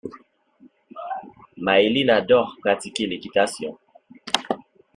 Maéline 1.57 2.09
adore 2.09 2.57
pratiquer 2.63 3.05
l'équitation. 3.05 3.77